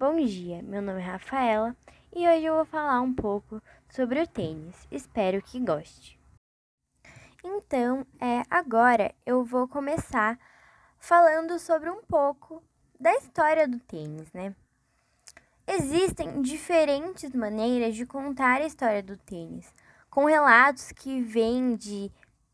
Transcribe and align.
Bom 0.00 0.16
dia, 0.16 0.62
meu 0.62 0.80
nome 0.80 1.02
é 1.02 1.04
Rafaela 1.04 1.76
e 2.16 2.26
hoje 2.26 2.46
eu 2.46 2.54
vou 2.54 2.64
falar 2.64 3.02
um 3.02 3.12
pouco 3.12 3.62
sobre 3.90 4.22
o 4.22 4.26
tênis. 4.26 4.74
Espero 4.90 5.42
que 5.42 5.60
goste. 5.60 6.18
Então, 7.44 8.06
é, 8.18 8.42
agora 8.48 9.14
eu 9.26 9.44
vou 9.44 9.68
começar 9.68 10.38
falando 10.98 11.58
sobre 11.58 11.90
um 11.90 12.02
pouco 12.02 12.64
da 12.98 13.14
história 13.16 13.68
do 13.68 13.78
tênis, 13.78 14.32
né? 14.32 14.56
Existem 15.66 16.40
diferentes 16.40 17.34
maneiras 17.34 17.94
de 17.94 18.06
contar 18.06 18.62
a 18.62 18.66
história 18.66 19.02
do 19.02 19.18
tênis, 19.18 19.70
com 20.08 20.24
relatos 20.24 20.92
que 20.92 21.20
vêm 21.20 21.76
de 21.76 22.10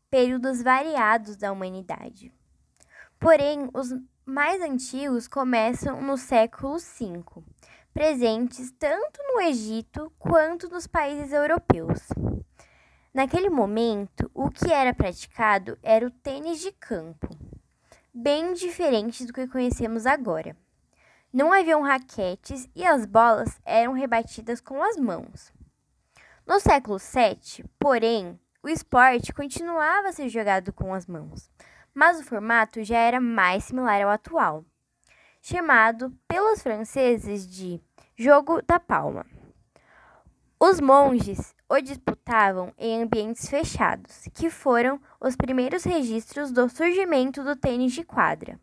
períodos 0.09 0.61
variados 0.61 1.37
da 1.37 1.53
humanidade. 1.53 2.29
Porém, 3.17 3.69
os 3.73 3.93
mais 4.27 4.61
antigos 4.61 5.25
começam 5.25 6.01
no 6.01 6.17
século 6.17 6.77
V, 6.77 7.23
presentes 7.93 8.69
tanto 8.77 9.23
no 9.23 9.39
Egito 9.39 10.11
quanto 10.19 10.67
nos 10.67 10.85
países 10.85 11.31
europeus. 11.31 12.09
Naquele 13.13 13.49
momento, 13.49 14.29
o 14.33 14.51
que 14.51 14.69
era 14.69 14.93
praticado 14.93 15.79
era 15.81 16.05
o 16.05 16.11
tênis 16.11 16.59
de 16.59 16.73
campo, 16.73 17.29
bem 18.13 18.53
diferente 18.53 19.25
do 19.25 19.31
que 19.31 19.47
conhecemos 19.47 20.05
agora. 20.05 20.57
Não 21.31 21.53
haviam 21.53 21.81
raquetes 21.81 22.67
e 22.75 22.85
as 22.85 23.05
bolas 23.05 23.57
eram 23.63 23.93
rebatidas 23.93 24.59
com 24.59 24.83
as 24.83 24.97
mãos. 24.97 25.53
No 26.45 26.59
século 26.59 26.97
VII, 26.97 27.63
porém, 27.79 28.37
o 28.61 28.67
esporte 28.67 29.31
continuava 29.31 30.09
a 30.09 30.11
ser 30.11 30.27
jogado 30.27 30.73
com 30.73 30.93
as 30.93 31.07
mãos, 31.07 31.49
mas 31.97 32.19
o 32.19 32.23
formato 32.23 32.83
já 32.83 32.99
era 32.99 33.19
mais 33.19 33.63
similar 33.63 34.03
ao 34.03 34.11
atual, 34.11 34.63
chamado 35.41 36.15
pelos 36.27 36.61
franceses 36.61 37.47
de 37.47 37.81
jogo 38.15 38.61
da 38.61 38.79
palma. 38.79 39.25
Os 40.59 40.79
monges 40.79 41.55
o 41.67 41.81
disputavam 41.81 42.71
em 42.77 43.01
ambientes 43.01 43.49
fechados, 43.49 44.29
que 44.35 44.47
foram 44.47 45.01
os 45.19 45.35
primeiros 45.35 45.83
registros 45.83 46.51
do 46.51 46.69
surgimento 46.69 47.43
do 47.43 47.55
tênis 47.55 47.93
de 47.93 48.03
quadra. 48.03 48.59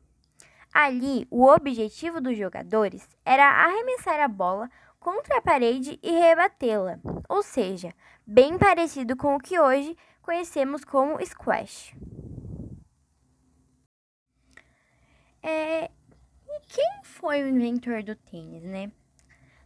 Ali, 0.73 1.27
o 1.29 1.45
objetivo 1.45 2.21
dos 2.21 2.39
jogadores 2.39 3.05
era 3.25 3.65
arremessar 3.65 4.21
a 4.21 4.29
bola 4.29 4.71
contra 5.01 5.39
a 5.39 5.43
parede 5.43 5.99
e 6.05 6.13
rebatê-la, 6.13 7.01
ou 7.29 7.43
seja, 7.43 7.93
bem 8.25 8.57
parecido 8.57 9.17
com 9.17 9.35
o 9.35 9.41
que 9.41 9.59
hoje 9.59 9.97
conhecemos 10.23 10.85
como 10.85 11.19
squash. 11.27 11.93
É, 15.47 15.91
e 16.49 16.61
quem 16.67 17.03
foi 17.03 17.43
o 17.43 17.49
inventor 17.49 18.03
do 18.03 18.17
tênis, 18.17 18.63
né? 18.63 18.91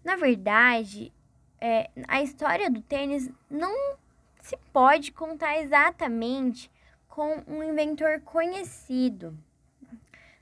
Na 0.02 0.16
verdade, 0.16 1.12
é, 1.60 1.88
a 2.08 2.20
história 2.20 2.68
do 2.68 2.82
tênis 2.82 3.30
não 3.48 3.96
se 4.42 4.56
pode 4.72 5.12
contar 5.12 5.56
exatamente 5.58 6.68
com 7.08 7.44
um 7.46 7.62
inventor 7.62 8.20
conhecido, 8.22 9.38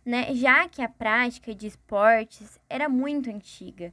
né? 0.03 0.35
Já 0.35 0.67
que 0.71 0.81
a 0.81 0.89
prática 0.89 1.55
de 1.55 1.67
esportes 1.67 2.59
era 2.67 2.89
muito 2.89 3.29
antiga 3.29 3.93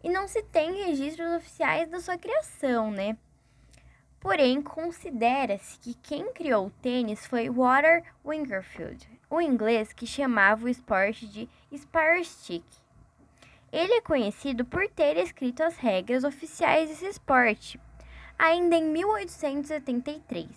e 0.00 0.08
não 0.08 0.28
se 0.28 0.44
tem 0.44 0.84
registros 0.84 1.36
oficiais 1.38 1.88
da 1.88 1.98
sua 2.00 2.16
criação, 2.16 2.92
né? 2.92 3.16
Porém, 4.20 4.60
considera-se 4.60 5.78
que 5.78 5.94
quem 5.94 6.32
criou 6.32 6.66
o 6.66 6.70
tênis 6.82 7.24
foi 7.26 7.48
Walter 7.48 8.02
Wingerfield, 8.24 9.08
o 9.30 9.40
inglês 9.40 9.92
que 9.92 10.06
chamava 10.06 10.64
o 10.64 10.68
esporte 10.68 11.26
de 11.28 11.48
Spire 11.72 12.24
Stick. 12.24 12.64
Ele 13.70 13.92
é 13.92 14.00
conhecido 14.00 14.64
por 14.64 14.88
ter 14.88 15.16
escrito 15.18 15.62
as 15.62 15.76
regras 15.76 16.24
oficiais 16.24 16.88
desse 16.88 17.06
esporte, 17.06 17.80
ainda 18.38 18.76
em 18.76 18.84
1873. 18.84 20.48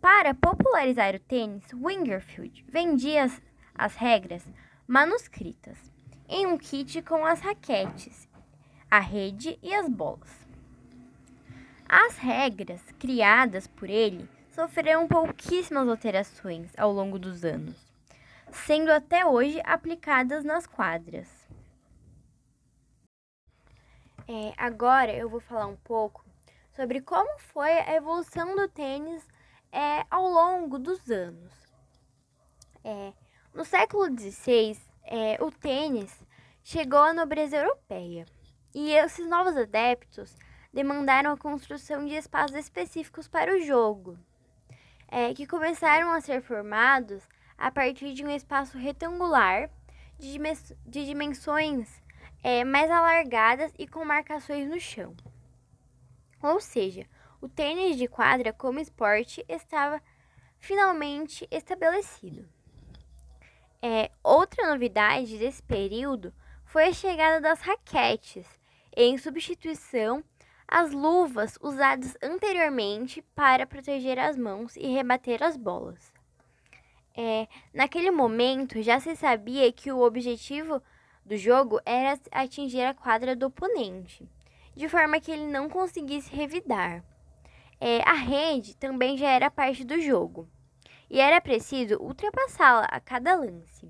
Para 0.00 0.34
popularizar 0.34 1.14
o 1.14 1.20
tênis, 1.20 1.64
Wingerfield 1.72 2.64
vendia 2.68 3.24
as, 3.24 3.42
as 3.74 3.94
regras 3.94 4.42
manuscritas 4.88 5.78
em 6.28 6.46
um 6.46 6.58
kit 6.58 7.00
com 7.02 7.24
as 7.24 7.40
raquetes, 7.40 8.28
a 8.90 8.98
rede 8.98 9.58
e 9.62 9.74
as 9.74 9.88
bolas. 9.88 10.45
As 11.88 12.16
regras 12.16 12.82
criadas 12.98 13.66
por 13.66 13.88
ele 13.88 14.28
sofreram 14.50 15.06
pouquíssimas 15.06 15.88
alterações 15.88 16.72
ao 16.76 16.90
longo 16.92 17.18
dos 17.18 17.44
anos, 17.44 17.76
sendo 18.50 18.90
até 18.90 19.24
hoje 19.24 19.60
aplicadas 19.64 20.44
nas 20.44 20.66
quadras. 20.66 21.28
É, 24.28 24.52
agora 24.56 25.12
eu 25.12 25.28
vou 25.28 25.38
falar 25.38 25.68
um 25.68 25.76
pouco 25.76 26.24
sobre 26.74 27.00
como 27.00 27.38
foi 27.38 27.70
a 27.70 27.94
evolução 27.94 28.56
do 28.56 28.66
tênis 28.66 29.24
é, 29.70 30.04
ao 30.10 30.24
longo 30.24 30.80
dos 30.80 31.08
anos. 31.08 31.52
É, 32.82 33.12
no 33.54 33.64
século 33.64 34.06
XVI, 34.06 34.76
é, 35.04 35.38
o 35.40 35.52
tênis 35.52 36.12
chegou 36.64 36.98
à 36.98 37.12
nobreza 37.12 37.56
europeia 37.56 38.26
e 38.74 38.92
esses 38.92 39.28
novos 39.28 39.56
adeptos 39.56 40.36
demandaram 40.76 41.32
a 41.32 41.38
construção 41.38 42.04
de 42.04 42.14
espaços 42.14 42.54
específicos 42.54 43.26
para 43.26 43.50
o 43.50 43.62
jogo, 43.62 44.18
é, 45.08 45.32
que 45.32 45.46
começaram 45.46 46.12
a 46.12 46.20
ser 46.20 46.42
formados 46.42 47.26
a 47.56 47.70
partir 47.70 48.12
de 48.12 48.22
um 48.22 48.30
espaço 48.30 48.76
retangular 48.76 49.70
de, 50.18 50.38
de 50.84 51.06
dimensões 51.06 52.02
é, 52.42 52.62
mais 52.62 52.90
alargadas 52.90 53.72
e 53.78 53.88
com 53.88 54.04
marcações 54.04 54.68
no 54.68 54.78
chão. 54.78 55.16
Ou 56.42 56.60
seja, 56.60 57.06
o 57.40 57.48
tênis 57.48 57.96
de 57.96 58.06
quadra 58.06 58.52
como 58.52 58.78
esporte 58.78 59.42
estava 59.48 59.98
finalmente 60.58 61.48
estabelecido. 61.50 62.46
É, 63.80 64.10
outra 64.22 64.68
novidade 64.68 65.38
desse 65.38 65.62
período 65.62 66.34
foi 66.66 66.88
a 66.88 66.92
chegada 66.92 67.40
das 67.40 67.62
raquetes, 67.62 68.46
em 68.94 69.16
substituição 69.16 70.22
as 70.68 70.92
luvas 70.92 71.58
usadas 71.62 72.16
anteriormente 72.22 73.22
para 73.34 73.66
proteger 73.66 74.18
as 74.18 74.36
mãos 74.36 74.76
e 74.76 74.86
rebater 74.88 75.42
as 75.42 75.56
bolas. 75.56 76.12
É, 77.16 77.48
naquele 77.72 78.10
momento 78.10 78.82
já 78.82 79.00
se 79.00 79.16
sabia 79.16 79.72
que 79.72 79.90
o 79.90 80.02
objetivo 80.02 80.82
do 81.24 81.36
jogo 81.36 81.80
era 81.84 82.18
atingir 82.30 82.82
a 82.82 82.94
quadra 82.94 83.34
do 83.34 83.46
oponente, 83.46 84.28
de 84.74 84.88
forma 84.88 85.20
que 85.20 85.30
ele 85.30 85.46
não 85.46 85.68
conseguisse 85.68 86.34
revidar. 86.34 87.02
É, 87.80 88.00
a 88.08 88.12
rede 88.12 88.76
também 88.76 89.16
já 89.16 89.28
era 89.28 89.50
parte 89.50 89.84
do 89.84 90.00
jogo 90.00 90.48
e 91.08 91.20
era 91.20 91.40
preciso 91.40 91.96
ultrapassá-la 91.96 92.86
a 92.86 93.00
cada 93.00 93.34
lance. 93.34 93.88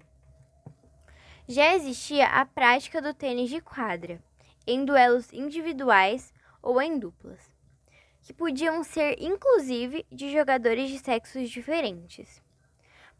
Já 1.49 1.75
existia 1.75 2.27
a 2.27 2.45
prática 2.45 3.01
do 3.01 3.15
tênis 3.15 3.49
de 3.49 3.61
quadra, 3.61 4.21
em 4.67 4.85
duelos 4.85 5.33
individuais 5.33 6.35
ou 6.67 6.83
em 6.83 6.99
duplas, 6.99 7.55
que 8.23 8.35
podiam 8.35 8.83
ser 8.83 9.17
inclusive 9.23 10.05
de 10.11 10.33
jogadores 10.33 10.91
de 10.91 10.99
sexos 10.99 11.49
diferentes. 11.49 12.43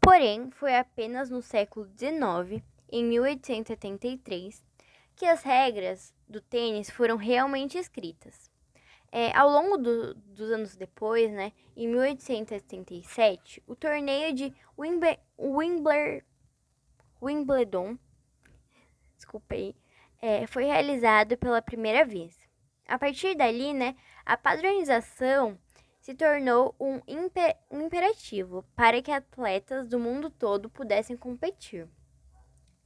Porém, 0.01 0.51
foi 0.51 0.75
apenas 0.75 1.29
no 1.29 1.41
século 1.41 1.87
XIX, 1.97 2.61
em 2.91 3.05
1873, 3.05 4.61
que 5.15 5.25
as 5.25 5.43
regras 5.43 6.13
do 6.27 6.41
tênis 6.41 6.89
foram 6.89 7.15
realmente 7.15 7.77
escritas. 7.77 8.51
É, 9.09 9.35
ao 9.35 9.49
longo 9.49 9.77
do, 9.77 10.13
dos 10.13 10.51
anos 10.51 10.75
depois, 10.75 11.31
né, 11.31 11.53
em 11.73 11.87
1877, 11.87 13.63
o 13.65 13.77
torneio 13.77 14.33
de 14.33 14.53
Wimble, 14.77 15.17
Wimbledon 17.21 17.97
desculpei, 19.15 19.73
é, 20.21 20.45
foi 20.47 20.65
realizado 20.65 21.37
pela 21.37 21.61
primeira 21.61 22.03
vez. 22.05 22.46
A 22.87 22.97
partir 22.97 23.35
dali, 23.35 23.73
né, 23.73 23.95
a 24.25 24.37
padronização 24.37 25.57
se 25.99 26.13
tornou 26.13 26.73
um, 26.79 27.01
imper 27.05 27.57
um 27.69 27.81
imperativo 27.81 28.63
para 28.75 29.01
que 29.01 29.11
atletas 29.11 29.87
do 29.87 29.99
mundo 29.99 30.29
todo 30.29 30.69
pudessem 30.69 31.17
competir. 31.17 31.85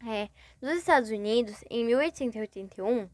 É, 0.03 0.29
nos 0.59 0.79
Estados 0.79 1.11
Unidos, 1.11 1.63
em 1.69 1.85
1881, 1.85 3.07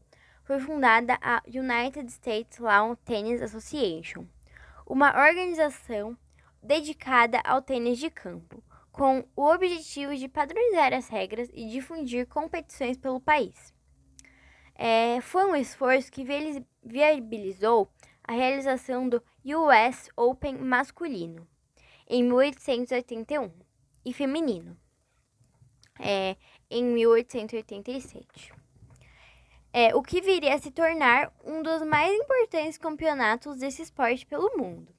foi 0.44 0.58
fundada 0.60 1.18
a 1.20 1.42
United 1.46 2.10
States 2.10 2.58
Lawn 2.58 2.94
Tennis 3.04 3.42
Association, 3.42 4.24
uma 4.86 5.08
organização 5.08 6.16
dedicada 6.62 7.42
ao 7.44 7.60
tênis 7.60 7.98
de 7.98 8.08
campo, 8.08 8.64
com 8.90 9.22
o 9.36 9.44
objetivo 9.44 10.16
de 10.16 10.26
padronizar 10.26 10.94
as 10.94 11.08
regras 11.08 11.50
e 11.52 11.68
difundir 11.68 12.26
competições 12.26 12.96
pelo 12.96 13.20
país. 13.20 13.74
É, 14.74 15.20
foi 15.20 15.44
um 15.44 15.56
esforço 15.56 16.10
que 16.10 16.24
viabilizou 16.88 17.88
a 18.24 18.32
realização 18.32 19.08
do 19.08 19.22
US 19.44 20.10
Open 20.16 20.56
masculino 20.58 21.46
em 22.08 22.22
1881 22.24 23.50
e 24.04 24.12
feminino 24.12 24.76
é, 26.00 26.36
em 26.70 26.84
1887. 26.84 28.52
é, 29.72 29.94
o 29.94 30.02
que 30.02 30.20
viria 30.20 30.54
a 30.54 30.58
se 30.58 30.70
tornar 30.70 31.32
um 31.44 31.62
dos 31.62 31.82
mais 31.82 32.12
importantes 32.12 32.78
campeonatos 32.78 33.58
desse 33.58 33.82
esporte 33.82 34.24
pelo 34.26 34.56
mundo. 34.56 34.92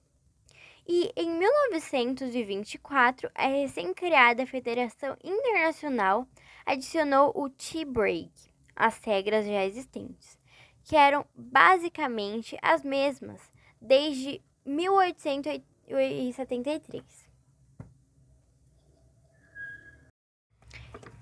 E 0.87 1.11
em 1.15 1.37
1924, 1.37 3.29
a 3.35 3.47
recém-criada 3.47 4.45
Federação 4.47 5.15
Internacional 5.23 6.27
adicionou 6.65 7.31
o 7.35 7.47
tea 7.49 7.85
break 7.85 8.31
às 8.75 8.97
regras 9.03 9.45
já 9.45 9.65
existentes, 9.65 10.38
que 10.83 10.95
eram 10.95 11.25
basicamente 11.35 12.57
as 12.61 12.83
mesmas 12.83 13.41
desde 13.81 14.39
1873. 14.65 17.29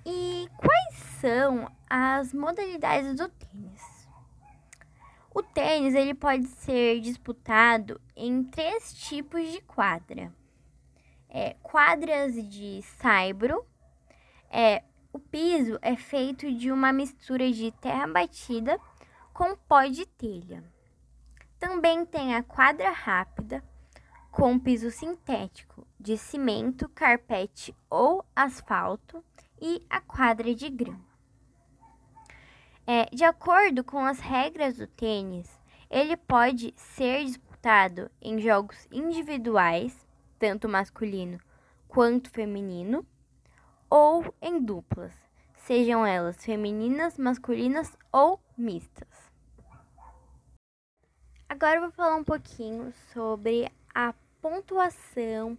E 0.05 0.47
quais 0.55 0.95
são 1.19 1.69
as 1.89 2.31
modalidades 2.33 3.15
do 3.15 3.27
tênis? 3.27 3.81
O 5.35 5.43
tênis 5.43 5.93
ele 5.93 6.13
pode 6.13 6.47
ser 6.47 7.01
disputado 7.01 7.99
em 8.15 8.41
três 8.43 8.93
tipos 8.93 9.51
de 9.51 9.59
quadra. 9.61 10.31
É, 11.29 11.55
quadras 11.61 12.33
de 12.49 12.81
saibro, 12.99 13.67
é, 14.49 14.81
o 15.11 15.19
piso 15.19 15.77
é 15.81 15.95
feito 15.95 16.51
de 16.51 16.71
uma 16.71 16.93
mistura 16.93 17.51
de 17.51 17.71
terra 17.73 18.07
batida 18.07 18.79
com 19.37 19.55
pó 19.55 19.83
de 19.83 20.03
telha. 20.03 20.63
Também 21.59 22.03
tem 22.03 22.33
a 22.33 22.41
quadra 22.41 22.89
rápida, 22.89 23.63
com 24.31 24.57
piso 24.57 24.89
sintético 24.89 25.85
de 25.99 26.17
cimento, 26.17 26.89
carpete 26.89 27.75
ou 27.87 28.25
asfalto 28.35 29.23
e 29.61 29.85
a 29.87 30.01
quadra 30.01 30.55
de 30.55 30.67
grama. 30.71 31.05
É, 32.87 33.05
de 33.13 33.23
acordo 33.23 33.83
com 33.83 34.03
as 34.03 34.19
regras 34.19 34.77
do 34.77 34.87
tênis, 34.87 35.47
ele 35.87 36.17
pode 36.17 36.73
ser 36.75 37.23
disputado 37.23 38.09
em 38.19 38.39
jogos 38.39 38.87
individuais, 38.91 39.95
tanto 40.39 40.67
masculino 40.67 41.39
quanto 41.87 42.31
feminino, 42.31 43.05
ou 43.87 44.33
em 44.41 44.59
duplas, 44.59 45.13
sejam 45.57 46.03
elas 46.03 46.43
femininas, 46.43 47.19
masculinas 47.19 47.95
ou 48.11 48.41
mistas. 48.57 49.26
Agora 51.59 51.77
eu 51.77 51.81
vou 51.81 51.91
falar 51.91 52.15
um 52.17 52.23
pouquinho 52.23 52.93
sobre 53.11 53.67
a 53.91 54.13
pontuação 54.39 55.57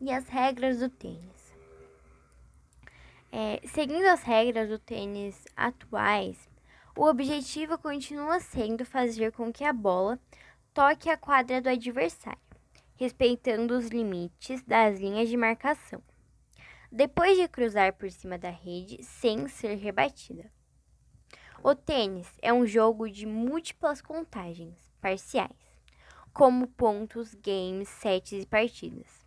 e 0.00 0.10
as 0.10 0.26
regras 0.26 0.78
do 0.78 0.88
tênis. 0.88 1.54
É, 3.30 3.60
seguindo 3.66 4.06
as 4.06 4.22
regras 4.22 4.70
do 4.70 4.78
tênis 4.78 5.44
atuais, 5.54 6.48
o 6.96 7.04
objetivo 7.04 7.76
continua 7.76 8.40
sendo 8.40 8.86
fazer 8.86 9.32
com 9.32 9.52
que 9.52 9.64
a 9.64 9.72
bola 9.74 10.18
toque 10.72 11.10
a 11.10 11.16
quadra 11.18 11.60
do 11.60 11.68
adversário, 11.68 12.40
respeitando 12.96 13.76
os 13.76 13.88
limites 13.88 14.62
das 14.62 14.98
linhas 14.98 15.28
de 15.28 15.36
marcação, 15.36 16.02
depois 16.90 17.36
de 17.36 17.46
cruzar 17.48 17.92
por 17.92 18.10
cima 18.10 18.38
da 18.38 18.48
rede 18.48 19.02
sem 19.02 19.46
ser 19.46 19.74
rebatida. 19.74 20.50
O 21.62 21.74
tênis 21.74 22.32
é 22.40 22.50
um 22.50 22.66
jogo 22.66 23.10
de 23.10 23.26
múltiplas 23.26 24.00
contagens 24.00 24.93
parciais, 25.04 25.50
como 26.32 26.66
pontos, 26.66 27.34
games, 27.34 27.90
sets 27.90 28.32
e 28.32 28.46
partidas. 28.46 29.22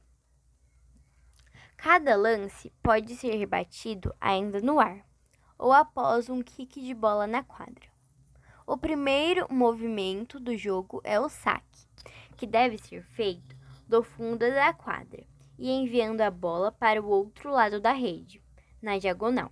Cada 1.78 2.16
lance 2.16 2.74
pode 2.82 3.16
ser 3.16 3.36
rebatido 3.36 4.12
ainda 4.20 4.60
no 4.60 4.80
ar 4.80 5.06
ou 5.56 5.72
após 5.72 6.30
um 6.30 6.42
kick 6.42 6.82
de 6.82 6.96
bola 6.96 7.28
na 7.28 7.44
quadra. 7.44 7.88
O 8.66 8.76
primeiro 8.76 9.46
movimento 9.54 10.40
do 10.40 10.58
jogo 10.58 11.00
é 11.04 11.20
o 11.20 11.30
saque, 11.30 11.86
que 12.36 12.48
deve 12.48 12.80
ser 12.80 13.04
feito 13.04 13.56
do 13.88 14.02
fundo 14.02 14.40
da 14.40 14.74
quadra 14.74 15.24
e 15.60 15.70
enviando 15.70 16.22
a 16.22 16.32
bola 16.32 16.72
para 16.72 17.00
o 17.00 17.08
outro 17.08 17.52
lado 17.52 17.80
da 17.80 17.92
rede, 17.92 18.42
na 18.82 18.98
diagonal. 18.98 19.52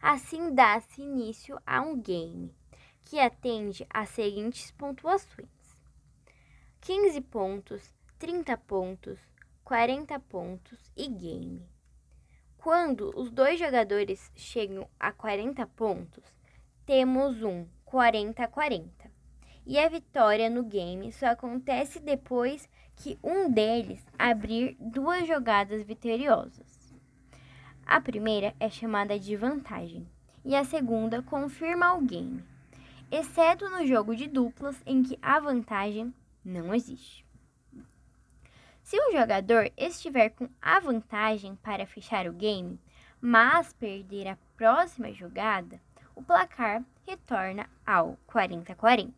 Assim 0.00 0.54
dá-se 0.54 1.02
início 1.02 1.60
a 1.66 1.82
um 1.82 2.00
game, 2.00 2.50
que 3.10 3.18
atende 3.18 3.84
às 3.92 4.08
seguintes 4.10 4.70
pontuações: 4.70 5.48
15 6.80 7.20
pontos, 7.22 7.92
30 8.20 8.56
pontos, 8.56 9.18
40 9.64 10.20
pontos 10.20 10.78
e 10.96 11.08
game. 11.08 11.68
Quando 12.56 13.10
os 13.18 13.32
dois 13.32 13.58
jogadores 13.58 14.30
chegam 14.36 14.88
a 15.00 15.10
40 15.10 15.66
pontos, 15.66 16.22
temos 16.86 17.42
um 17.42 17.66
40-40. 17.84 18.88
E 19.66 19.76
a 19.76 19.88
vitória 19.88 20.48
no 20.48 20.62
game 20.62 21.10
só 21.10 21.30
acontece 21.30 21.98
depois 21.98 22.68
que 22.94 23.18
um 23.24 23.50
deles 23.50 24.06
abrir 24.16 24.76
duas 24.78 25.26
jogadas 25.26 25.82
vitoriosas. 25.82 26.94
A 27.84 28.00
primeira 28.00 28.54
é 28.60 28.70
chamada 28.70 29.18
de 29.18 29.34
vantagem 29.34 30.06
e 30.44 30.54
a 30.54 30.62
segunda 30.62 31.20
confirma 31.22 31.94
o 31.94 32.02
game, 32.02 32.44
exceto 33.10 33.68
no 33.68 33.86
jogo 33.86 34.14
de 34.14 34.26
duplas 34.26 34.80
em 34.86 35.02
que 35.02 35.18
a 35.20 35.40
vantagem 35.40 36.14
não 36.44 36.74
existe. 36.74 37.26
Se 38.82 38.98
o 38.98 39.12
jogador 39.12 39.70
estiver 39.76 40.30
com 40.30 40.48
a 40.60 40.80
vantagem 40.80 41.54
para 41.56 41.86
fechar 41.86 42.26
o 42.26 42.32
game, 42.32 42.80
mas 43.20 43.72
perder 43.72 44.28
a 44.28 44.38
próxima 44.56 45.12
jogada, 45.12 45.80
o 46.14 46.22
placar 46.22 46.84
retorna 47.06 47.68
ao 47.86 48.18
40-40, 48.28 49.12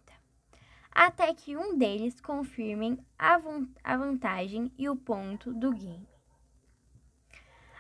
até 0.91 1.33
que 1.33 1.57
um 1.57 1.79
deles 1.79 2.21
confirme 2.21 2.99
a, 3.19 3.39
vantagem 3.97 4.71
e 4.77 4.89
o 4.89 4.97
ponto 4.97 5.53
do 5.55 5.73
game. 5.73 6.07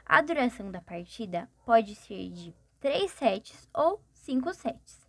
A 0.06 0.20
duração 0.22 0.70
da 0.70 0.80
partida 0.80 1.48
pode 1.64 1.94
ser 1.94 2.30
de 2.30 2.54
3 2.80 3.10
sets 3.10 3.68
ou 3.74 4.00
5 4.14 4.54
sets. 4.54 5.01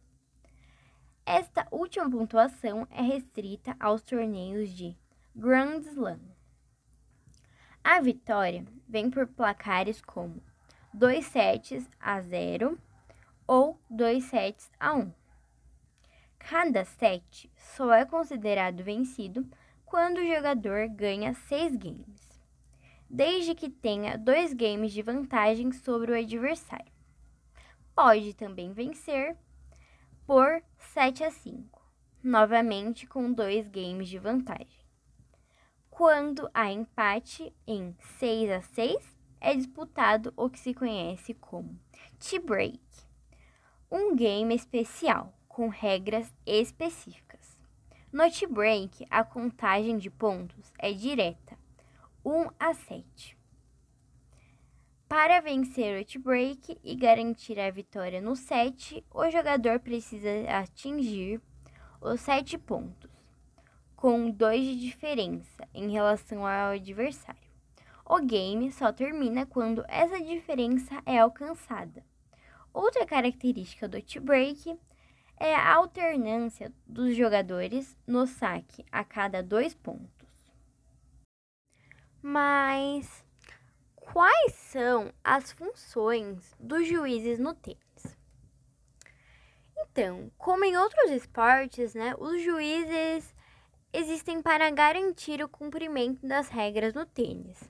Esta 1.25 1.65
última 1.71 2.09
pontuação 2.09 2.85
é 2.91 3.01
restrita 3.01 3.75
aos 3.79 4.01
torneios 4.01 4.69
de 4.71 4.95
Grand 5.33 5.79
Slam. 5.79 6.19
A 7.81 8.01
vitória 8.01 8.65
vem 8.87 9.09
por 9.09 9.25
placares 9.27 10.01
como 10.01 10.43
2 10.93 11.25
sets 11.25 11.89
a 11.97 12.19
0 12.19 12.77
ou 13.47 13.79
2 13.89 14.23
sets 14.25 14.69
a 14.77 14.93
1. 14.95 15.13
Cada 16.37 16.83
set 16.83 17.49
só 17.55 17.93
é 17.93 18.03
considerado 18.03 18.83
vencido 18.83 19.47
quando 19.85 20.17
o 20.17 20.27
jogador 20.27 20.89
ganha 20.89 21.33
6 21.33 21.77
games, 21.77 22.41
desde 23.09 23.55
que 23.55 23.69
tenha 23.69 24.17
2 24.17 24.51
games 24.53 24.91
de 24.91 25.01
vantagem 25.01 25.71
sobre 25.71 26.11
o 26.11 26.19
adversário. 26.19 26.91
Pode 27.95 28.33
também 28.33 28.73
vencer 28.73 29.37
por 30.25 30.63
7 30.77 31.25
a 31.25 31.31
5, 31.31 31.81
novamente 32.23 33.05
com 33.05 33.33
2 33.33 33.67
games 33.67 34.07
de 34.07 34.17
vantagem. 34.17 34.83
Quando 35.89 36.49
há 36.53 36.71
empate 36.71 37.53
em 37.67 37.93
6 38.19 38.51
a 38.51 38.61
6, 38.61 39.17
é 39.41 39.53
disputado 39.53 40.33
o 40.37 40.49
que 40.49 40.59
se 40.59 40.73
conhece 40.73 41.33
como 41.33 41.77
tea 42.17 42.39
break, 42.39 42.79
um 43.91 44.15
game 44.15 44.55
especial 44.55 45.33
com 45.47 45.67
regras 45.67 46.33
específicas. 46.45 47.59
No 48.09 48.31
tea 48.31 48.47
break, 48.47 49.05
a 49.09 49.25
contagem 49.25 49.97
de 49.97 50.09
pontos 50.09 50.71
é 50.79 50.93
direta, 50.93 51.57
1 52.23 52.49
a 52.57 52.73
7. 52.73 53.37
Para 55.15 55.41
vencer 55.41 56.03
o 56.03 56.19
break 56.19 56.79
e 56.83 56.95
garantir 56.95 57.59
a 57.59 57.69
vitória 57.69 58.19
no 58.19 58.35
set, 58.35 59.05
o 59.13 59.29
jogador 59.29 59.79
precisa 59.79 60.27
atingir 60.49 61.39
os 62.01 62.19
7 62.21 62.57
pontos 62.57 63.11
com 63.95 64.31
dois 64.31 64.65
de 64.65 64.75
diferença 64.75 65.69
em 65.71 65.91
relação 65.91 66.47
ao 66.47 66.71
adversário. 66.71 67.47
O 68.03 68.19
game 68.21 68.71
só 68.71 68.91
termina 68.91 69.45
quando 69.45 69.85
essa 69.87 70.19
diferença 70.19 70.99
é 71.05 71.19
alcançada. 71.19 72.03
Outra 72.73 73.05
característica 73.05 73.87
do 73.87 74.01
tie-break 74.01 74.75
é 75.39 75.53
a 75.53 75.75
alternância 75.75 76.73
dos 76.87 77.15
jogadores 77.15 77.95
no 78.07 78.25
saque 78.25 78.83
a 78.91 79.03
cada 79.03 79.43
dois 79.43 79.75
pontos. 79.75 80.27
Mas 82.19 83.23
quais 84.11 84.53
são 84.53 85.11
as 85.23 85.51
funções 85.51 86.55
dos 86.59 86.87
juízes 86.87 87.39
no 87.39 87.53
tênis? 87.53 87.79
Então, 89.77 90.31
como 90.37 90.65
em 90.65 90.77
outros 90.77 91.11
esportes, 91.11 91.93
né, 91.93 92.15
os 92.17 92.41
juízes 92.41 93.35
existem 93.91 94.41
para 94.41 94.69
garantir 94.69 95.43
o 95.43 95.49
cumprimento 95.49 96.25
das 96.25 96.49
regras 96.49 96.93
no 96.93 97.05
tênis. 97.05 97.69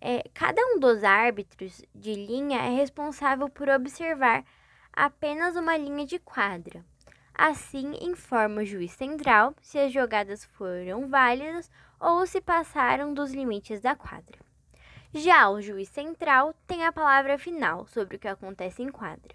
É, 0.00 0.22
cada 0.32 0.60
um 0.66 0.78
dos 0.78 1.02
árbitros 1.02 1.82
de 1.94 2.14
linha 2.14 2.58
é 2.58 2.70
responsável 2.70 3.48
por 3.48 3.68
observar 3.68 4.44
apenas 4.92 5.56
uma 5.56 5.76
linha 5.76 6.06
de 6.06 6.18
quadra, 6.18 6.84
Assim, 7.38 7.92
informa 8.00 8.62
o 8.62 8.64
juiz 8.64 8.90
central 8.90 9.54
se 9.62 9.78
as 9.78 9.92
jogadas 9.92 10.44
foram 10.44 11.06
válidas 11.06 11.70
ou 12.00 12.26
se 12.26 12.40
passaram 12.40 13.14
dos 13.14 13.32
limites 13.32 13.80
da 13.80 13.94
quadra. 13.94 14.47
Já 15.12 15.48
o 15.48 15.60
juiz 15.60 15.88
central 15.88 16.54
tem 16.66 16.84
a 16.84 16.92
palavra 16.92 17.38
final 17.38 17.86
sobre 17.86 18.16
o 18.16 18.18
que 18.18 18.28
acontece 18.28 18.82
em 18.82 18.90
quadra. 18.90 19.34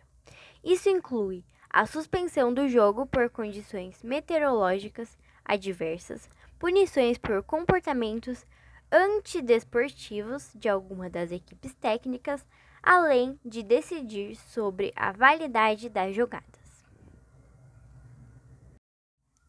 Isso 0.64 0.88
inclui 0.88 1.44
a 1.70 1.86
suspensão 1.88 2.54
do 2.54 2.68
jogo 2.68 3.08
por 3.08 3.30
condições 3.30 4.04
meteorológicas 4.04 5.18
adversas, 5.44 6.30
punições 6.60 7.18
por 7.18 7.42
comportamentos 7.44 8.46
antidesportivos 8.92 10.52
de 10.54 10.70
alguma 10.70 11.10
das 11.10 11.32
equipes 11.32 11.74
técnicas, 11.74 12.46
além 12.82 13.40
de 13.44 13.64
decidir 13.64 14.36
sobre 14.36 14.94
a 14.96 15.12
validade 15.12 15.90
das 15.90 16.14
jogadas. 16.14 16.86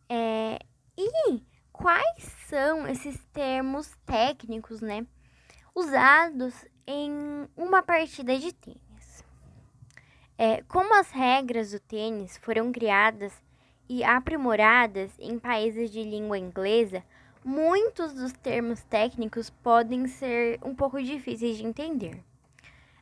É, 0.08 0.58
e 0.96 1.42
quais 1.70 2.22
são 2.46 2.86
esses 2.86 3.22
termos 3.32 3.90
técnicos, 4.06 4.80
né, 4.80 5.06
usados 5.74 6.64
em 6.86 7.48
uma 7.56 7.82
partida 7.82 8.38
de 8.38 8.52
tênis? 8.52 9.24
É, 10.36 10.62
como 10.62 10.94
as 10.94 11.10
regras 11.10 11.70
do 11.72 11.80
tênis 11.80 12.36
foram 12.36 12.72
criadas 12.72 13.32
e 13.88 14.02
aprimoradas 14.02 15.12
em 15.18 15.38
países 15.38 15.90
de 15.90 16.02
língua 16.02 16.38
inglesa, 16.38 17.04
muitos 17.44 18.14
dos 18.14 18.32
termos 18.32 18.82
técnicos 18.84 19.50
podem 19.50 20.06
ser 20.06 20.58
um 20.64 20.74
pouco 20.74 21.02
difíceis 21.02 21.58
de 21.58 21.66
entender. 21.66 22.22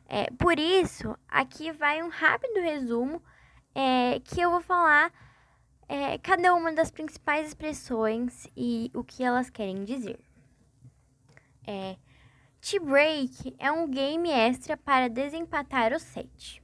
É, 0.07 0.29
por 0.31 0.59
isso, 0.59 1.17
aqui 1.27 1.71
vai 1.71 2.03
um 2.03 2.09
rápido 2.09 2.59
resumo 2.59 3.21
é, 3.73 4.19
que 4.19 4.41
eu 4.41 4.51
vou 4.51 4.61
falar 4.61 5.11
é, 5.87 6.17
cada 6.17 6.53
uma 6.53 6.71
das 6.71 6.91
principais 6.91 7.47
expressões 7.47 8.47
e 8.55 8.91
o 8.93 9.03
que 9.03 9.23
elas 9.23 9.49
querem 9.49 9.83
dizer. 9.83 10.19
É, 11.65 11.95
Tea 12.65 12.79
Break 12.79 13.53
é 13.59 13.69
um 13.73 13.89
game 13.91 14.29
extra 14.29 14.77
para 14.77 15.09
desempatar 15.09 15.91
o 15.91 15.99
set. 15.99 16.63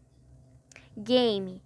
Game 0.96 1.62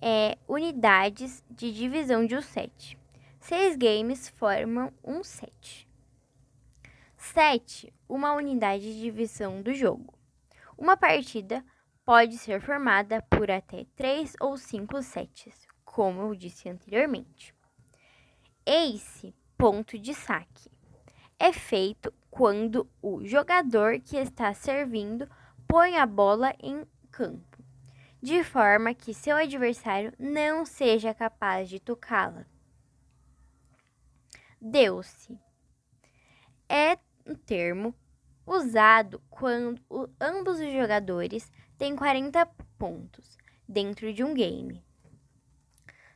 é 0.00 0.38
unidades 0.48 1.44
de 1.50 1.70
divisão 1.70 2.24
de 2.24 2.34
um 2.34 2.40
set. 2.40 2.98
Seis 3.38 3.76
games 3.76 4.30
formam 4.30 4.90
um 5.04 5.22
set. 5.22 5.86
Set, 7.18 7.92
uma 8.08 8.32
unidade 8.32 8.84
de 8.84 9.02
divisão 9.02 9.60
do 9.60 9.74
jogo. 9.74 10.14
Uma 10.78 10.96
partida 10.96 11.62
pode 12.06 12.38
ser 12.38 12.62
formada 12.62 13.20
por 13.28 13.50
até 13.50 13.84
três 13.94 14.34
ou 14.40 14.56
cinco 14.56 15.02
sets, 15.02 15.68
como 15.84 16.22
eu 16.22 16.34
disse 16.34 16.70
anteriormente. 16.70 17.54
Ace, 18.64 19.34
ponto 19.58 19.98
de 19.98 20.14
saque, 20.14 20.70
é 21.38 21.52
feito 21.52 22.12
quando 22.30 22.88
o 23.00 23.24
jogador 23.24 24.00
que 24.00 24.16
está 24.16 24.52
servindo 24.52 25.28
põe 25.66 25.96
a 25.96 26.06
bola 26.06 26.54
em 26.60 26.86
campo, 27.10 27.62
de 28.20 28.42
forma 28.42 28.94
que 28.94 29.14
seu 29.14 29.36
adversário 29.36 30.12
não 30.18 30.64
seja 30.64 31.14
capaz 31.14 31.68
de 31.68 31.78
tocá-la. 31.78 32.44
Deu-se 34.60 35.38
é 36.68 36.98
um 37.26 37.34
termo 37.34 37.94
usado 38.46 39.22
quando 39.30 39.80
ambos 40.20 40.58
os 40.58 40.72
jogadores 40.72 41.50
têm 41.78 41.94
40 41.94 42.46
pontos 42.78 43.36
dentro 43.68 44.12
de 44.12 44.24
um 44.24 44.34
game 44.34 44.82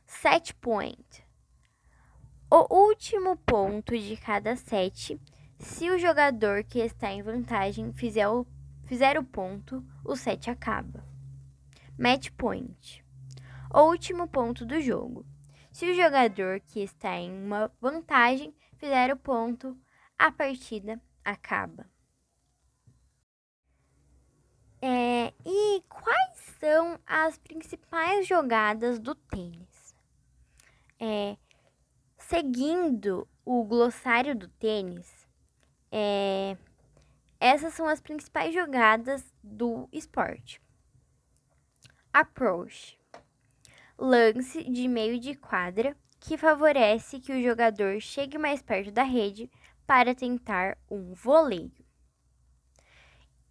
set 0.09 0.55
point. 0.55 1.28
O 2.51 2.87
último 2.87 3.37
ponto 3.37 3.95
de 3.95 4.17
cada 4.17 4.55
set, 4.55 5.21
se 5.59 5.91
o 5.91 5.99
jogador 5.99 6.63
que 6.63 6.79
está 6.79 7.11
em 7.11 7.21
vantagem 7.21 7.93
fizer 7.93 8.27
o, 8.27 8.43
fizer 8.85 9.19
o 9.19 9.23
ponto, 9.23 9.85
o 10.03 10.15
set 10.15 10.49
acaba. 10.49 11.05
Match 11.95 12.31
point. 12.31 13.05
O 13.71 13.81
último 13.81 14.27
ponto 14.27 14.65
do 14.65 14.81
jogo. 14.81 15.27
Se 15.71 15.91
o 15.91 15.93
jogador 15.93 16.59
que 16.61 16.79
está 16.79 17.15
em 17.17 17.31
uma 17.31 17.71
vantagem 17.79 18.51
fizer 18.77 19.13
o 19.13 19.17
ponto, 19.17 19.77
a 20.17 20.31
partida 20.31 20.99
acaba. 21.23 21.87
É, 24.81 25.31
e 25.45 25.83
quais 25.87 26.37
são 26.59 26.99
as 27.05 27.37
principais 27.37 28.27
jogadas 28.27 28.97
do 28.97 29.13
tênis? 29.13 29.93
É, 30.99 31.37
seguindo 32.29 33.27
o 33.43 33.63
glossário 33.63 34.35
do 34.35 34.47
tênis, 34.47 35.27
é, 35.91 36.55
essas 37.39 37.73
são 37.73 37.87
as 37.87 37.99
principais 37.99 38.53
jogadas 38.53 39.33
do 39.43 39.89
esporte. 39.91 40.61
Approach 42.13 42.99
lance 43.97 44.63
de 44.63 44.87
meio 44.87 45.19
de 45.19 45.33
quadra 45.33 45.97
que 46.19 46.37
favorece 46.37 47.19
que 47.19 47.31
o 47.31 47.41
jogador 47.41 47.99
chegue 47.99 48.37
mais 48.37 48.61
perto 48.61 48.91
da 48.91 49.03
rede 49.03 49.49
para 49.87 50.13
tentar 50.13 50.77
um 50.87 51.15
voleio. 51.15 51.83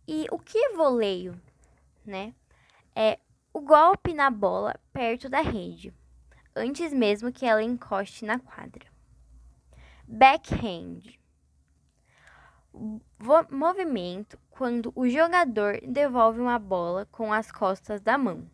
E 0.06 0.26
o 0.30 0.38
que 0.38 0.56
é 0.56 0.76
voleio, 0.76 1.34
né? 2.06 2.32
É 2.94 3.18
o 3.52 3.60
golpe 3.60 4.14
na 4.14 4.30
bola 4.30 4.78
perto 4.92 5.28
da 5.28 5.40
rede 5.40 5.92
antes 6.58 6.92
mesmo 6.92 7.32
que 7.32 7.46
ela 7.46 7.62
encoste 7.62 8.24
na 8.24 8.38
quadra. 8.38 8.86
Backhand 10.06 11.18
movimento 13.50 14.38
quando 14.50 14.92
o 14.94 15.08
jogador 15.08 15.80
devolve 15.82 16.40
uma 16.40 16.58
bola 16.58 17.06
com 17.06 17.32
as 17.32 17.50
costas 17.50 18.00
da 18.00 18.16
mão, 18.16 18.48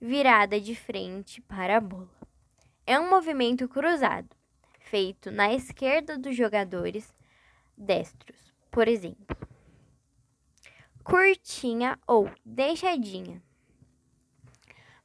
virada 0.00 0.60
de 0.60 0.74
frente 0.74 1.40
para 1.42 1.76
a 1.76 1.80
bola. 1.80 2.08
É 2.86 2.98
um 2.98 3.10
movimento 3.10 3.68
cruzado, 3.68 4.28
feito 4.80 5.30
na 5.30 5.52
esquerda 5.52 6.18
dos 6.18 6.36
jogadores 6.36 7.14
destros, 7.76 8.52
por 8.70 8.88
exemplo. 8.88 9.36
Curtinha 11.02 11.98
ou 12.06 12.30
deixadinha 12.44 13.42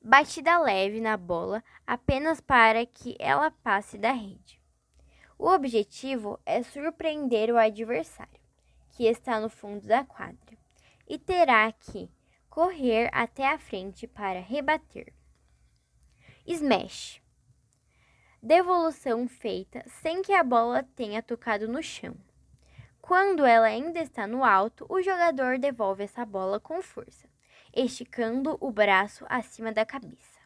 batida 0.01 0.57
leve 0.59 1.01
na 1.01 1.17
bola 1.17 1.63
apenas 1.85 2.39
para 2.39 2.85
que 2.85 3.15
ela 3.19 3.51
passe 3.51 3.97
da 3.97 4.11
rede. 4.11 4.61
O 5.37 5.47
objetivo 5.49 6.39
é 6.45 6.63
surpreender 6.63 7.49
o 7.49 7.57
adversário, 7.57 8.39
que 8.91 9.05
está 9.05 9.39
no 9.39 9.49
fundo 9.49 9.87
da 9.87 10.03
quadra, 10.03 10.57
e 11.07 11.17
terá 11.17 11.71
que 11.71 12.09
correr 12.49 13.09
até 13.13 13.47
a 13.47 13.59
frente 13.59 14.07
para 14.07 14.39
rebater. 14.39 15.13
Smash 16.45 17.21
devolução 18.41 19.27
feita 19.27 19.83
sem 19.87 20.21
que 20.21 20.31
a 20.31 20.43
bola 20.43 20.81
tenha 20.95 21.21
tocado 21.21 21.67
no 21.67 21.83
chão. 21.83 22.15
Quando 23.01 23.45
ela 23.45 23.67
ainda 23.67 23.99
está 23.99 24.25
no 24.25 24.45
alto, 24.45 24.85
o 24.87 25.01
jogador 25.01 25.59
devolve 25.59 26.03
essa 26.03 26.25
bola 26.25 26.57
com 26.57 26.81
força 26.81 27.28
esticando 27.73 28.57
o 28.59 28.71
braço 28.71 29.25
acima 29.29 29.71
da 29.71 29.85
cabeça. 29.85 30.39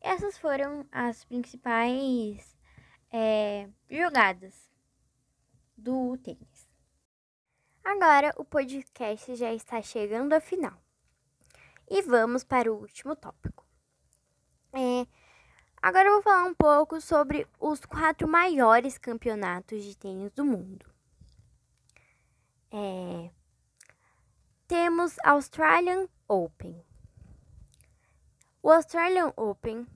Essas 0.00 0.38
foram 0.38 0.86
as 0.92 1.24
principais 1.24 2.56
é, 3.12 3.68
jogadas 3.90 4.70
do 5.76 6.16
tênis. 6.18 6.68
Agora 7.84 8.34
o 8.36 8.44
podcast 8.44 9.34
já 9.36 9.52
está 9.52 9.80
chegando 9.82 10.32
ao 10.32 10.40
final. 10.40 10.80
E 11.88 12.02
vamos 12.02 12.42
para 12.42 12.72
o 12.72 12.76
último 12.76 13.14
tópico. 13.14 13.64
É, 14.72 15.06
agora 15.80 16.08
eu 16.08 16.14
vou 16.14 16.22
falar 16.22 16.44
um 16.44 16.54
pouco 16.54 17.00
sobre 17.00 17.46
os 17.60 17.84
quatro 17.84 18.26
maiores 18.26 18.98
campeonatos 18.98 19.84
de 19.84 19.96
tênis 19.96 20.32
do 20.32 20.44
mundo. 20.44 20.84
É, 22.72 23.30
temos 24.66 25.14
Australian 25.22 26.08
Open. 26.26 26.84
O 28.60 28.68
Australian 28.68 29.32
Open 29.36 29.86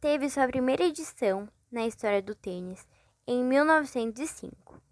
teve 0.00 0.28
sua 0.28 0.48
primeira 0.48 0.82
edição 0.82 1.48
na 1.70 1.86
história 1.86 2.20
do 2.20 2.34
tênis 2.34 2.88
em 3.24 3.44
1905, 3.44 4.82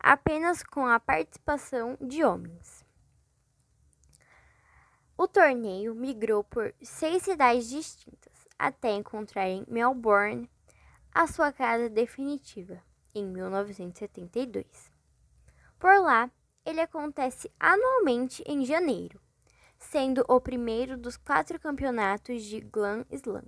apenas 0.00 0.64
com 0.64 0.84
a 0.84 0.98
participação 0.98 1.96
de 2.00 2.24
homens. 2.24 2.84
O 5.16 5.28
torneio 5.28 5.94
migrou 5.94 6.42
por 6.42 6.74
seis 6.82 7.22
cidades 7.22 7.70
distintas 7.70 8.48
até 8.58 8.90
encontrar 8.90 9.48
em 9.48 9.64
Melbourne 9.68 10.50
a 11.14 11.28
sua 11.28 11.52
casa 11.52 11.88
definitiva 11.88 12.82
em 13.14 13.24
1972. 13.24 14.90
Por 15.78 16.00
lá, 16.00 16.28
ele 16.64 16.80
acontece 16.80 17.50
anualmente 17.58 18.42
em 18.46 18.64
janeiro, 18.64 19.20
sendo 19.78 20.24
o 20.28 20.40
primeiro 20.40 20.96
dos 20.96 21.16
quatro 21.16 21.58
campeonatos 21.58 22.44
de 22.44 22.60
Grand 22.60 23.04
Slam. 23.10 23.44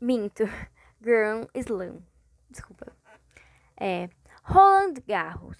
Minto. 0.00 0.44
Grand 1.00 1.46
Slam. 1.54 2.02
Desculpa. 2.50 2.92
É. 3.76 4.08
Roland 4.42 4.94
Garros. 5.06 5.58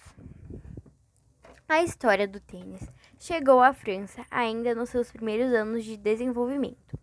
A 1.67 1.83
história 1.83 2.27
do 2.27 2.39
tênis 2.39 2.81
chegou 3.19 3.61
à 3.61 3.73
França 3.73 4.25
ainda 4.31 4.73
nos 4.73 4.89
seus 4.89 5.11
primeiros 5.11 5.53
anos 5.53 5.85
de 5.85 5.95
desenvolvimento. 5.95 6.97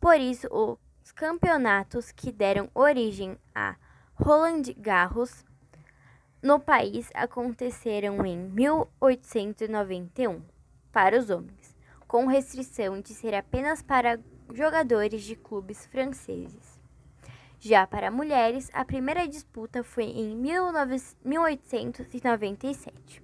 Por 0.00 0.18
isso, 0.18 0.48
os 0.50 1.12
campeonatos 1.12 2.10
que 2.10 2.32
deram 2.32 2.70
origem 2.74 3.38
a 3.54 3.76
Roland 4.14 4.72
Garros 4.78 5.44
no 6.46 6.58
país 6.60 7.10
aconteceram 7.12 8.24
em 8.24 8.38
1891 8.38 10.40
para 10.92 11.18
os 11.18 11.28
homens, 11.28 11.76
com 12.06 12.26
restrição 12.26 13.00
de 13.00 13.12
ser 13.12 13.34
apenas 13.34 13.82
para 13.82 14.20
jogadores 14.54 15.24
de 15.24 15.34
clubes 15.34 15.84
franceses. 15.86 16.80
Já 17.58 17.84
para 17.84 18.12
mulheres, 18.12 18.70
a 18.72 18.84
primeira 18.84 19.26
disputa 19.26 19.82
foi 19.82 20.04
em 20.04 20.36
1897, 20.36 23.20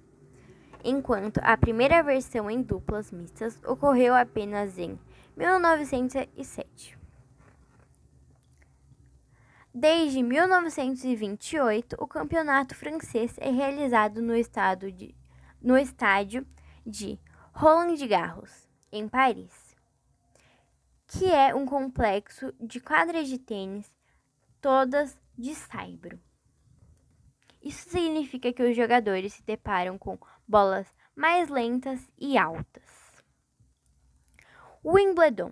enquanto 0.83 1.39
a 1.43 1.55
primeira 1.55 2.03
versão 2.03 2.51
em 2.51 2.61
duplas 2.61 3.09
mistas 3.09 3.57
ocorreu 3.63 4.13
apenas 4.13 4.77
em 4.77 4.99
1907. 5.37 7.02
Desde 9.75 10.21
1928, 10.21 11.95
o 11.99 12.05
campeonato 12.05 12.75
francês 12.75 13.33
é 13.39 13.49
realizado 13.49 14.21
no, 14.21 14.35
de, 14.91 15.15
no 15.59 15.75
estádio 15.75 16.45
de 16.85 17.19
Roland 17.51 18.05
Garros, 18.07 18.69
em 18.91 19.09
Paris, 19.09 19.75
que 21.07 21.25
é 21.25 21.55
um 21.55 21.65
complexo 21.65 22.53
de 22.59 22.79
quadras 22.79 23.27
de 23.27 23.39
tênis, 23.39 23.91
todas 24.61 25.17
de 25.35 25.55
saibro. 25.55 26.19
Isso 27.59 27.89
significa 27.89 28.53
que 28.53 28.61
os 28.61 28.75
jogadores 28.75 29.33
se 29.33 29.43
deparam 29.43 29.97
com 29.97 30.19
bolas 30.47 30.85
mais 31.15 31.49
lentas 31.49 31.99
e 32.19 32.37
altas. 32.37 32.83
Wimbledon. 34.85 35.51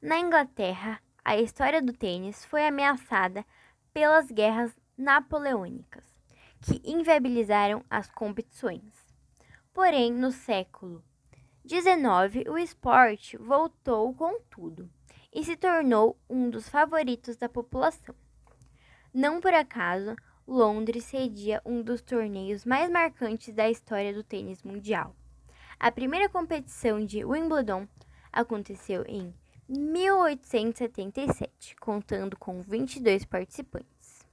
Na 0.00 0.18
Inglaterra, 0.18 1.02
a 1.24 1.38
história 1.38 1.80
do 1.80 1.92
tênis 1.92 2.44
foi 2.44 2.66
ameaçada 2.66 3.46
pelas 3.92 4.30
guerras 4.30 4.76
napoleônicas, 4.96 6.04
que 6.60 6.82
inviabilizaram 6.84 7.82
as 7.88 8.10
competições. 8.10 8.92
Porém, 9.72 10.12
no 10.12 10.30
século 10.30 11.02
XIX, 11.66 12.46
o 12.48 12.58
esporte 12.58 13.38
voltou 13.38 14.12
com 14.14 14.38
tudo 14.50 14.90
e 15.32 15.42
se 15.42 15.56
tornou 15.56 16.18
um 16.28 16.50
dos 16.50 16.68
favoritos 16.68 17.36
da 17.36 17.48
população. 17.48 18.14
Não 19.12 19.40
por 19.40 19.54
acaso, 19.54 20.14
Londres 20.46 21.04
cedia 21.04 21.62
um 21.64 21.82
dos 21.82 22.02
torneios 22.02 22.66
mais 22.66 22.90
marcantes 22.90 23.54
da 23.54 23.70
história 23.70 24.12
do 24.12 24.22
tênis 24.22 24.62
mundial. 24.62 25.16
A 25.80 25.90
primeira 25.90 26.28
competição 26.28 27.04
de 27.04 27.24
Wimbledon 27.24 27.88
aconteceu 28.30 29.04
em 29.06 29.34
1877, 29.68 31.76
contando 31.76 32.36
com 32.36 32.60
22 32.60 33.24
participantes. 33.24 34.26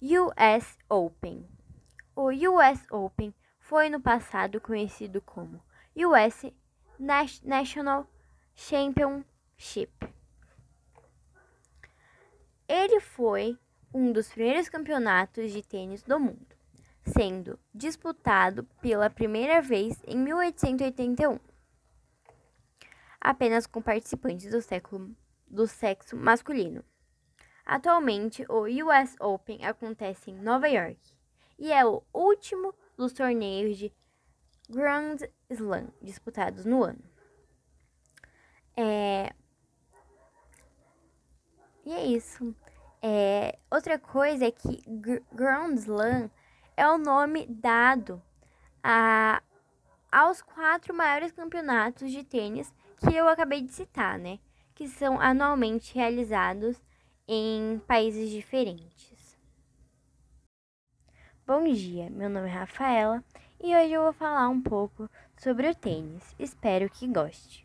US 0.00 0.78
Open. 0.88 1.44
O 2.16 2.30
US 2.30 2.86
Open 2.90 3.34
foi 3.58 3.90
no 3.90 4.00
passado 4.00 4.58
conhecido 4.60 5.20
como 5.20 5.62
US 5.94 6.50
National 6.98 8.06
Championship. 8.54 9.92
Ele 12.66 13.00
foi 13.00 13.58
um 13.92 14.10
dos 14.10 14.30
primeiros 14.30 14.70
campeonatos 14.70 15.52
de 15.52 15.62
tênis 15.62 16.02
do 16.02 16.18
mundo, 16.18 16.56
sendo 17.04 17.58
disputado 17.74 18.64
pela 18.80 19.10
primeira 19.10 19.60
vez 19.60 20.02
em 20.06 20.16
1881 20.16 21.38
apenas 23.22 23.66
com 23.66 23.80
participantes 23.80 24.50
do, 24.50 24.60
século, 24.60 25.14
do 25.46 25.66
sexo 25.66 26.16
masculino. 26.16 26.84
Atualmente, 27.64 28.44
o 28.48 28.64
US 28.64 29.14
Open 29.20 29.64
acontece 29.64 30.32
em 30.32 30.34
Nova 30.34 30.66
York 30.68 30.98
e 31.56 31.72
é 31.72 31.86
o 31.86 32.02
último 32.12 32.74
dos 32.96 33.12
torneios 33.12 33.78
de 33.78 33.92
Grand 34.68 35.18
Slam 35.48 35.88
disputados 36.02 36.64
no 36.64 36.82
ano. 36.82 37.02
É... 38.76 39.32
E 41.84 41.92
é 41.92 42.04
isso. 42.06 42.54
É... 43.00 43.56
Outra 43.70 43.98
coisa 43.98 44.46
é 44.46 44.50
que 44.50 44.82
Grand 45.32 45.74
Slam 45.74 46.28
é 46.76 46.88
o 46.88 46.98
nome 46.98 47.46
dado 47.46 48.20
a... 48.82 49.40
aos 50.10 50.42
quatro 50.42 50.92
maiores 50.92 51.30
campeonatos 51.30 52.10
de 52.10 52.24
tênis 52.24 52.72
que 53.02 53.16
eu 53.16 53.28
acabei 53.28 53.60
de 53.60 53.72
citar, 53.72 54.18
né? 54.18 54.38
Que 54.74 54.88
são 54.88 55.20
anualmente 55.20 55.94
realizados 55.94 56.80
em 57.26 57.80
países 57.86 58.30
diferentes. 58.30 59.36
Bom 61.44 61.64
dia, 61.64 62.08
meu 62.10 62.30
nome 62.30 62.48
é 62.48 62.52
Rafaela 62.52 63.22
e 63.60 63.74
hoje 63.74 63.92
eu 63.92 64.04
vou 64.04 64.12
falar 64.12 64.48
um 64.48 64.62
pouco 64.62 65.10
sobre 65.36 65.68
o 65.68 65.74
tênis. 65.74 66.34
Espero 66.38 66.88
que 66.88 67.06
goste. 67.08 67.61